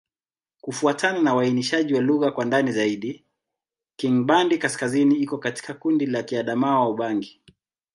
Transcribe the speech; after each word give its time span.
Kufuatana 0.61 1.21
na 1.21 1.35
uainishaji 1.35 1.93
wa 1.93 2.01
lugha 2.01 2.31
kwa 2.31 2.45
ndani 2.45 2.71
zaidi, 2.71 3.25
Kingbandi-Kaskazini 3.95 5.15
iko 5.15 5.37
katika 5.37 5.73
kundi 5.73 6.05
la 6.05 6.23
Kiadamawa-Ubangi. 6.23 7.41